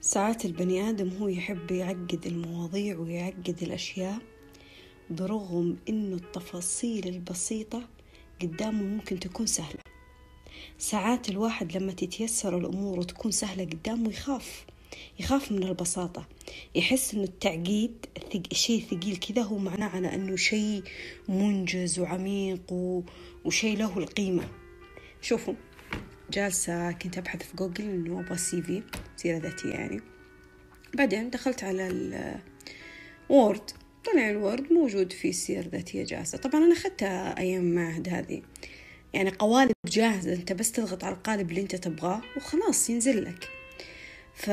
ساعات 0.00 0.44
البني 0.44 0.88
آدم 0.88 1.08
هو 1.08 1.28
يحب 1.28 1.70
يعقد 1.70 2.26
المواضيع 2.26 2.98
ويعقد 2.98 3.58
الأشياء 3.62 4.18
برغم 5.10 5.76
إنه 5.88 6.16
التفاصيل 6.16 7.08
البسيطة 7.08 7.88
قدامه 8.42 8.82
ممكن 8.82 9.20
تكون 9.20 9.46
سهلة. 9.46 9.80
ساعات 10.78 11.28
الواحد 11.28 11.76
لما 11.76 11.92
تتيسر 11.92 12.58
الأمور 12.58 12.98
وتكون 12.98 13.30
سهلة 13.30 13.64
قدامه 13.64 14.08
يخاف 14.08 14.66
يخاف 15.20 15.52
من 15.52 15.62
البساطة. 15.62 16.28
يحس 16.74 17.14
إنه 17.14 17.24
التعقيد 17.24 18.06
شيء 18.52 18.84
ثقيل 18.90 19.16
كذا 19.16 19.42
هو 19.42 19.58
معناه 19.58 19.88
على 19.88 20.14
إنه 20.14 20.36
شيء 20.36 20.82
منجز 21.28 21.98
وعميق 21.98 22.72
و... 22.72 23.02
وشيء 23.44 23.76
له 23.76 23.98
القيمة. 23.98 24.48
شوفوا 25.22 25.54
جالسة 26.30 26.92
كنت 26.92 27.18
أبحث 27.18 27.42
في 27.42 27.56
جوجل 27.56 27.84
إنه 27.84 28.20
أبغى 28.20 28.38
CV 28.38 28.82
سيرة 29.16 29.38
ذاتية 29.38 29.70
يعني. 29.70 30.00
بعدين 30.94 31.30
دخلت 31.30 31.64
على 31.64 31.88
ال 33.30 33.38
Word 33.38 33.70
طلع 34.04 34.30
ال 34.30 34.38
Word 34.38 34.72
موجود 34.72 35.12
فيه 35.12 35.32
سيرة 35.32 35.68
ذاتية 35.68 36.04
جاهزة 36.04 36.38
طبعا 36.38 36.64
أنا 36.64 36.72
أخذتها 36.72 37.38
أيام 37.38 37.74
معهد 37.74 38.08
هذه. 38.08 38.42
يعني 39.12 39.30
قوالب 39.30 39.72
جاهزة 39.86 40.32
أنت 40.32 40.52
بس 40.52 40.72
تضغط 40.72 41.04
على 41.04 41.14
القالب 41.14 41.50
اللي 41.50 41.60
أنت 41.60 41.76
تبغاه 41.76 42.22
وخلاص 42.36 42.90
ينزل 42.90 43.24
لك. 43.24 43.48
ف 44.34 44.50